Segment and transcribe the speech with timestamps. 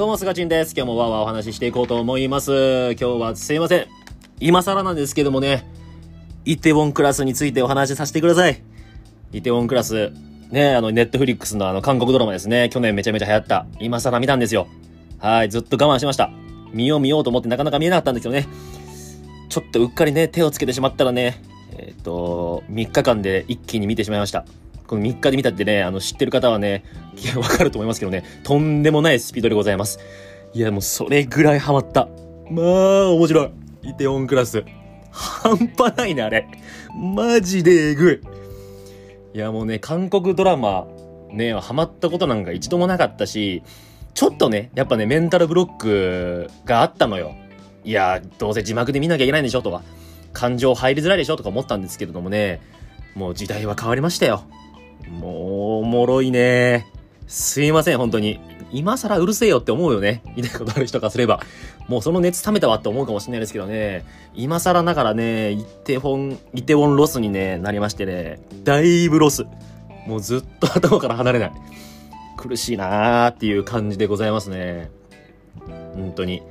[0.00, 0.72] どうも、すがちんです。
[0.74, 2.92] 今日もわーわーお話ししていこうと思います。
[2.92, 3.86] 今日はすいません。
[4.40, 5.70] 今更なんですけどもね、
[6.46, 8.62] イテウォンクラスについてお話しさせてください。
[9.34, 10.10] イテウォンクラス、
[10.48, 12.70] ね、あの、ネットフリックスのあの、韓国ドラマですね。
[12.70, 13.66] 去年めちゃめちゃ流行った。
[13.78, 14.68] 今更見たんですよ。
[15.18, 16.30] はい、ずっと我慢しました。
[16.72, 18.48] 見よう見ようと思ってなかなか見えなかったんですけどね。
[19.50, 21.42] ちょっとうっかりね、手をつけてしまったらね、
[21.76, 24.46] えっ、と、3日間で一気に見てしまいました。
[24.90, 26.82] この3日で見たってね、あの、知ってる方はね、
[27.16, 30.00] いや、わかると思いますけどね、とんでもないスピードでございます。
[30.52, 32.08] いや、もうそれぐらいハマった。
[32.50, 33.50] まあ、面白い。
[33.90, 34.64] イテオンクラス。
[35.12, 36.48] 半端ないね、あれ。
[36.92, 38.20] マジでえぐい。
[39.32, 40.88] いや、もうね、韓国ドラマ、
[41.30, 43.62] ね、ハマったことなんか一度もなかったし、
[44.14, 47.36] ちょっとね、やっぱね、メンタルブロックがあったのよ。
[47.84, 49.82] いや、どうせ字幕で見なきゃいけないんでしょとか、
[50.32, 52.60] 感情入りづらいでしょとか思ったんですけれどもね、
[53.14, 54.42] もう時代は変わりましたよ。
[55.08, 56.86] もう、おもろいね。
[57.26, 58.40] すいません、本当に。
[58.72, 60.22] 今更うるせえよって思うよね。
[60.36, 61.40] 見たいなことある人からすれば。
[61.88, 64.04] もうその熱冷めたわって思うかもしれないですけどね。
[64.34, 68.40] 今更ながらね、イテウォン、イテウォンロスにね、なりましてね。
[68.62, 69.44] だいぶロス。
[70.06, 71.52] もうずっと頭から離れない。
[72.36, 74.90] 苦しいなーっていう感じでございますね。
[75.94, 76.42] 本当に。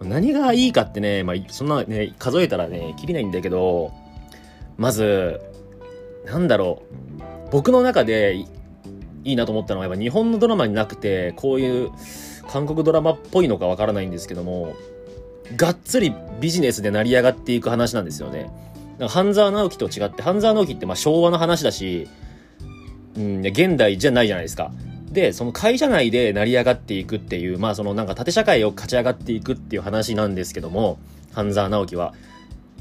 [0.00, 3.92] 何がいいかってね、まあ、そんなね、数えたらね、きりないんだけど、
[4.76, 5.40] まず、
[6.24, 6.82] なんだろ
[7.18, 7.31] う。
[7.52, 8.46] 僕の中でい
[9.24, 11.90] いなと思ったのはやっぱ日本のドラマになくてこういう
[12.48, 14.74] 韓国ドラマっぽいのかわからないんですけども
[15.56, 18.50] がっつりビジネスで成り上がっていく話なんですよね。
[19.08, 22.08] 半沢直樹と違って半沢直樹ってまあ昭和の話だし、
[23.16, 24.72] うん、現代じゃないじゃないですか。
[25.10, 30.98] でその会社内で成り上がっていくっていうまあそのなんか縦社会を勝ち上がっていくっていう話なんですけども
[31.32, 32.14] 半沢直樹は。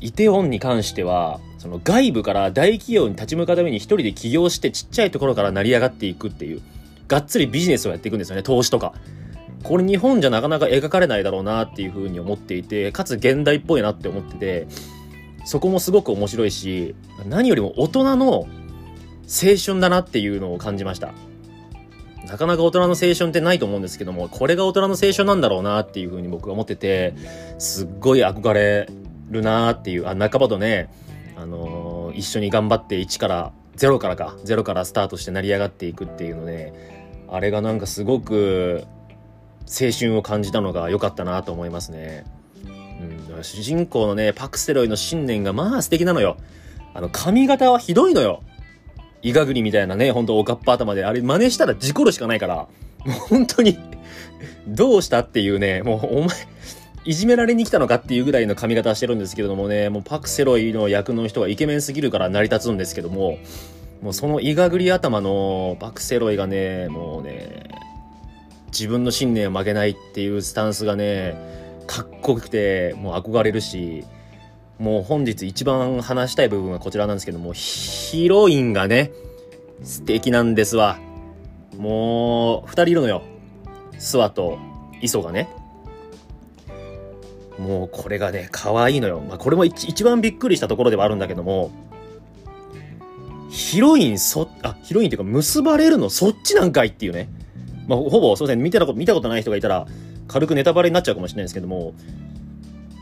[0.01, 6.61] イテウォンに関しては、その外部から大企業に立ち向かうために一人で起業してちっちゃいところから成り上がっていくっていう、
[7.07, 8.93] がっつりビジネスをやっていくんですよね、投資とか。
[9.63, 14.67] これ日本じゃなかなか描かれないだろうなっていうふうに思っていて、かつ現代っぽいなって思ってて、
[15.45, 16.95] そこもすごく面白いし、
[17.27, 18.47] 何よりも大人の青
[19.63, 21.13] 春だなっていうのを感じました。
[22.27, 27.13] なかなか大人の青春ってないと思うんですけども、これが大人の青春なんだろうなっていうふうに僕は思ってて、
[27.59, 28.87] すっごい憧れ
[29.31, 30.89] るなーっていう、あ、仲間とね、
[31.35, 36.73] あのー、一緒に頑張って1から、0からか、0からスタートして成り上がっていくっていうのね、
[37.29, 38.83] あれがなんかすごく
[39.61, 42.25] 青春を感じたのが良かったなと思いますね。
[43.37, 46.37] うん、主人公のね、パクセロイの信念がまあ素敵なのよ。
[46.93, 48.43] あの、髪型はひどいのよ。
[49.23, 52.67] イガグリみたいなね、ほんとおかっぱ頭で、あれ真似したら事故るしかないから、も
[53.05, 53.77] う本当に
[54.67, 56.29] どうしたっていうね、もうお前、
[57.03, 63.39] いじめられに来たのかっていうぐらいの髪型してるんですけれどもね、もうパクセロイの役の人がイケメンすぎるから成り立つんですけども、
[64.01, 67.69] もうそのイガグリ頭のパクセロイがね、もうね、
[68.67, 71.35] 自分の信念を曲げないっていうスタンスがね、
[71.87, 74.05] かっこよくて、もう憧れるし、
[74.79, 79.11] もう本日一番話したい部分はこちらなんですけども、ヒロインがね、
[79.83, 80.99] 素敵なんですわ。
[81.77, 83.23] もう、二人いるのよ。
[83.97, 84.57] スワと
[85.01, 85.49] イソがね。
[87.61, 89.21] もうこれがね、可愛いのよ。
[89.21, 91.71] まあ、これも一番びっくりしたところではあるんだけども、
[93.49, 97.29] ヒロインそ、あ、ヒロインっていうか結ばれるのそっちなんかいっていうね。
[97.87, 99.85] まあ、ほぼ、すいません、見てたこと、見たことない人がいたら、
[100.27, 101.93] 軽くネタバレになっちゃうかもしれないですけども、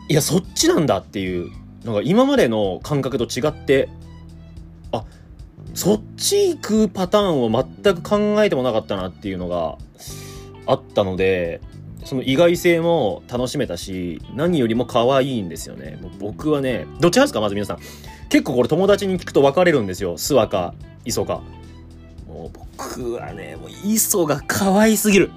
[0.09, 1.51] いや、そっちなんだっていう、
[1.85, 3.89] なんか今までの感覚と違って、
[4.91, 5.05] あ、
[5.75, 7.49] そっち行くパターンを
[7.83, 9.77] 全く考えてもなかったなっていうのが
[10.65, 11.61] あったので、
[12.05, 15.97] その意外性も楽しめたし、何よりも可愛いんですよね。
[16.01, 17.79] もう僕はね、どっち派ですかまず皆さん。
[18.29, 20.17] 結構これ友達に聞くと分かれるんですよ。
[20.17, 20.73] スワか、
[21.05, 21.41] イソか。
[22.27, 25.31] もう僕はね、もうイソが可愛すぎる。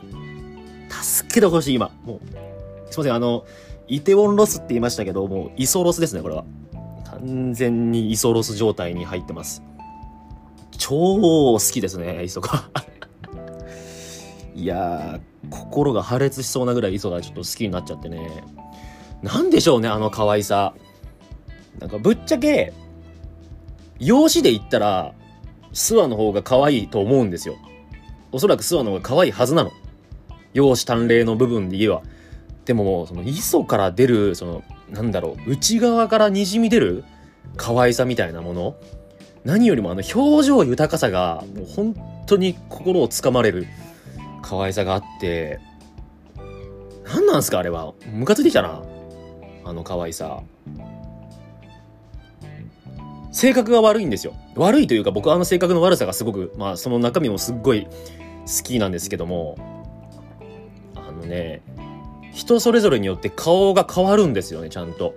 [0.90, 1.90] 助けてほしい、今。
[2.04, 2.20] もう、
[2.90, 3.44] すいません、あの、
[3.88, 6.44] イテウォンロスって言いましたけど、もうイソロスですね、これは。
[7.04, 9.62] 完全にイソロス状態に入ってます。
[10.78, 12.70] 超好きですね、イソが。
[14.54, 18.44] いやー、心が破裂しそうなぐらい磯がちょっと好きになっちゃってね。
[19.22, 20.74] なんでしょうね、あの可愛さ。
[21.78, 22.72] なんかぶっちゃけ、
[23.98, 25.14] 容姿で言ったら、
[25.72, 27.56] スワの方が可愛いと思うんですよ。
[28.30, 29.70] おそらくスワの方が可愛いはずなの。
[30.52, 32.02] 容姿端麗の部分で言えば。
[32.64, 37.04] でももう、その磯から出る、その、なんだろう、内側から滲み出る
[37.56, 38.76] 可愛さみたいなもの。
[39.44, 41.96] 何よりもあの表情豊かさが、もう本
[42.26, 43.66] 当に心をつかまれる。
[44.42, 45.60] 可愛さがあって、
[47.04, 47.94] 何なんすかあれは。
[48.12, 48.82] ムカついてきたな。
[49.64, 50.42] あの可愛さ。
[53.32, 54.34] 性格が悪いんですよ。
[54.56, 57.90] 悪いというか僕はあの性格の悪さがすごく、まあその中身もすっごい好
[58.62, 59.56] きなんですけども、
[60.94, 61.62] あのね、
[62.32, 65.14] 人それぞれによって顔が変わるんですよね、ちゃんと。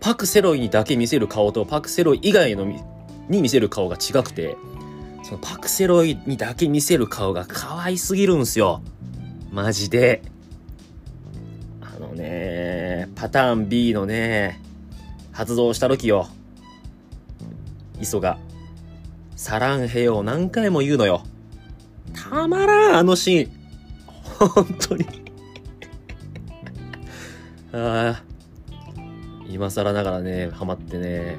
[0.00, 2.64] パクセロイにだけ見せる顔とパクセロイ以外の
[3.28, 4.56] に見せる顔が違くて、
[5.28, 8.80] そのパクセロイにだけ見せる顔が可愛すぎるんすよ。
[9.52, 10.22] マジで。
[11.82, 14.58] あのね、パターン B のね、
[15.30, 16.28] 発動した時よ。
[18.00, 18.38] 磯が、
[19.36, 21.22] サランヘを何回も言うのよ。
[22.14, 24.48] たまらん、あのシーン。
[24.48, 25.04] 本当に
[27.74, 28.22] ああ。
[29.46, 31.36] 今更ながらね、ハマってね、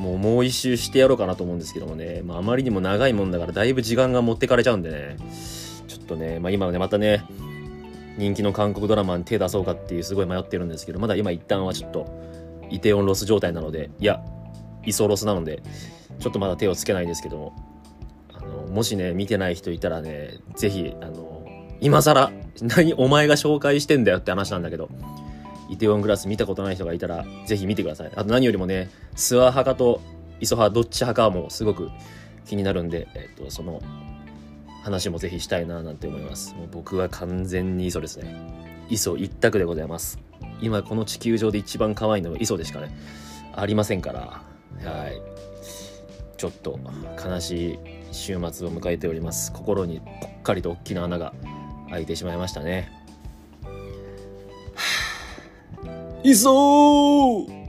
[0.00, 5.16] もうもう一周してやろうかなと思うんですけどもね、まあ、あまりにも長いもんだからだいぶ時間が持ってかれちゃうんでね、
[5.88, 7.22] ちょっとね、まあ、今はね、またね、
[8.16, 12.06] 人気の韓国ドラマに手出そうかっていうすごい迷ってるんですけど、まだ今一旦はちょっと、
[12.70, 14.22] イテオンロス状態なので、いや、
[14.86, 15.62] イソロスなので、
[16.18, 17.52] ちょっとまだ手をつけないですけども、
[18.32, 21.44] あの、もしね、見てない人いたらね、ぜひ、あの、
[21.80, 22.32] 今更、
[22.62, 24.88] 何お前が紹介してんだよって話なんだけど、
[25.70, 28.10] イテウォングラス見たことない人がいたら、ぜひ見てください。
[28.14, 30.00] あと何よりもね、スワ派かと
[30.40, 31.90] イソ派どっち派かもすごく
[32.44, 33.80] 気になるんで、えっと、その
[34.82, 36.54] 話もぜひしたいななんて思います。
[36.54, 38.34] もう僕は完全にイソですね。
[38.88, 40.18] イソ一択でございます。
[40.60, 42.94] 今この地球上で一番可愛いのはイソでしかね、
[43.54, 44.42] ありませんから、
[44.84, 45.20] はい。
[46.36, 46.80] ちょっと
[47.22, 47.78] 悲しい
[48.12, 49.52] 週末を迎えております。
[49.52, 51.34] 心にぽっかりと大きな穴が
[51.90, 52.99] 開いてしまいましたね。
[56.22, 57.59] いそう